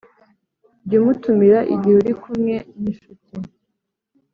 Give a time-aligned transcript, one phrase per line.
[0.85, 3.31] jya umutumira igihe uri kumwe n’inshuti